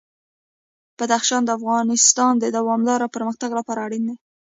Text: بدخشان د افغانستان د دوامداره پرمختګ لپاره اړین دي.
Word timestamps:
بدخشان 0.97 1.41
د 1.45 1.49
افغانستان 1.59 2.33
د 2.39 2.45
دوامداره 2.57 3.11
پرمختګ 3.15 3.49
لپاره 3.59 3.79
اړین 3.87 4.03
دي. 4.09 4.15